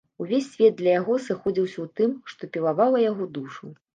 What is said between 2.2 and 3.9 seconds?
што пілавала яго душу.